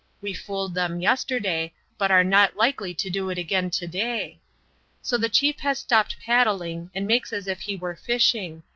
[0.19, 4.39] We fooled them yesterday, but are not likely to do it again to day.
[5.03, 8.63] So the chief has stopped paddling and makes as if he were fishing.